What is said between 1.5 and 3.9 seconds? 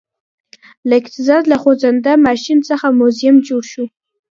له خوځنده ماشین څخه موزیم شو